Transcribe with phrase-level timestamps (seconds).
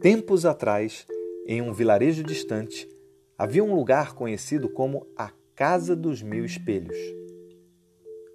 [0.00, 1.04] Tempos atrás,
[1.44, 2.88] em um vilarejo distante,
[3.36, 6.96] havia um lugar conhecido como a Casa dos Mil Espelhos.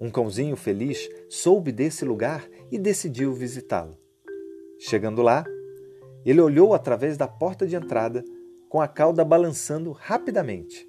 [0.00, 3.96] Um cãozinho feliz soube desse lugar e decidiu visitá-lo.
[4.76, 5.44] Chegando lá,
[6.24, 8.24] ele olhou através da porta de entrada,
[8.68, 10.88] com a cauda balançando rapidamente.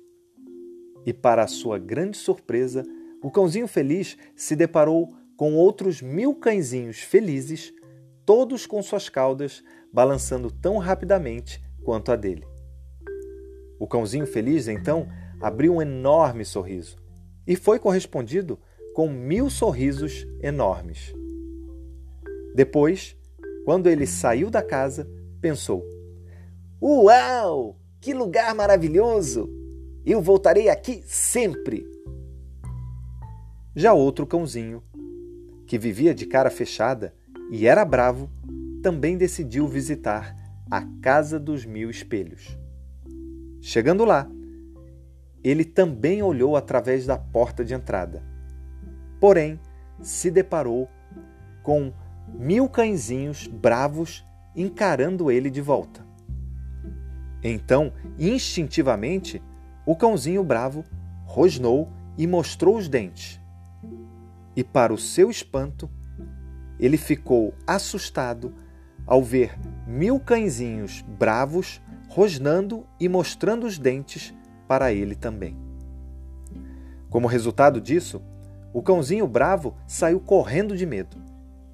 [1.06, 2.84] E, para sua grande surpresa,
[3.22, 7.72] o cãozinho feliz se deparou com outros mil cãezinhos felizes,
[8.26, 12.46] todos com suas caudas balançando tão rapidamente quanto a dele.
[13.80, 15.08] O cãozinho feliz, então,
[15.42, 16.98] abriu um enorme sorriso
[17.46, 18.58] e foi correspondido
[18.94, 21.14] com mil sorrisos enormes.
[22.56, 23.18] Depois,
[23.66, 25.10] quando ele saiu da casa,
[25.42, 25.84] pensou:
[26.82, 27.78] Uau!
[28.00, 29.50] Que lugar maravilhoso!
[30.06, 31.86] Eu voltarei aqui sempre!
[33.76, 34.84] Já outro cãozinho,
[35.66, 37.16] que vivia de cara fechada
[37.54, 38.32] e era bravo,
[38.82, 40.36] também decidiu visitar
[40.72, 42.58] a Casa dos Mil Espelhos.
[43.62, 44.28] Chegando lá,
[45.44, 48.24] ele também olhou através da porta de entrada.
[49.20, 49.60] Porém,
[50.02, 50.90] se deparou
[51.62, 51.94] com
[52.28, 56.04] mil cãezinhos bravos encarando ele de volta.
[57.44, 59.40] Então, instintivamente,
[59.86, 60.84] o cãozinho bravo
[61.24, 63.40] rosnou e mostrou os dentes.
[64.56, 65.88] E, para o seu espanto,
[66.84, 68.54] ele ficou assustado
[69.08, 74.34] ao ver mil cãezinhos bravos rosnando e mostrando os dentes
[74.68, 75.58] para ele também.
[77.10, 78.22] Como resultado disso,
[78.74, 81.16] o cãozinho bravo saiu correndo de medo.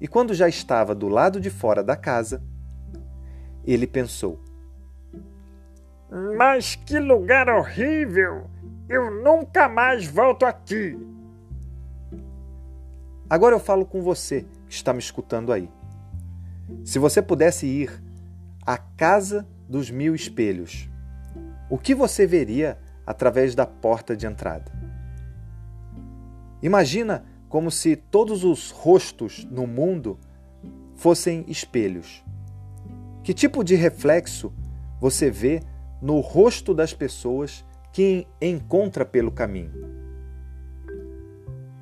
[0.00, 2.40] E quando já estava do lado de fora da casa,
[3.64, 4.40] ele pensou:
[6.36, 8.48] Mas que lugar horrível!
[8.88, 10.96] Eu nunca mais volto aqui!
[13.28, 15.68] Agora eu falo com você que está me escutando aí.
[16.84, 17.90] Se você pudesse ir
[18.64, 20.88] à casa dos mil espelhos,
[21.68, 24.70] o que você veria através da porta de entrada?
[26.62, 30.16] Imagina como se todos os rostos no mundo
[30.94, 32.24] fossem espelhos.
[33.24, 34.52] Que tipo de reflexo
[35.00, 35.60] você vê
[36.00, 39.72] no rosto das pessoas que encontra pelo caminho?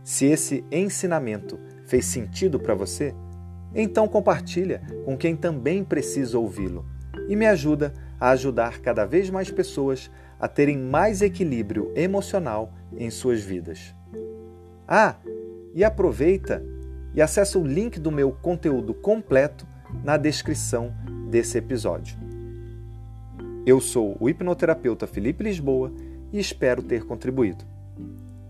[0.02, 3.14] Se esse ensinamento fez sentido para você,
[3.74, 6.86] então compartilha com quem também precisa ouvi-lo
[7.28, 13.10] e me ajuda a ajudar cada vez mais pessoas a terem mais equilíbrio emocional em
[13.10, 13.94] suas vidas.
[14.86, 15.16] Ah,
[15.74, 16.64] e aproveita
[17.14, 19.66] e acessa o link do meu conteúdo completo
[20.04, 20.94] na descrição
[21.30, 22.16] desse episódio.
[23.66, 25.92] Eu sou o hipnoterapeuta Felipe Lisboa
[26.32, 27.64] e espero ter contribuído.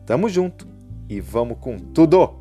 [0.07, 0.67] Tamo junto
[1.09, 2.38] e vamos com tudo!